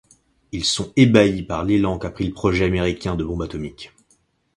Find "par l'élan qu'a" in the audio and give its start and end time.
1.43-2.09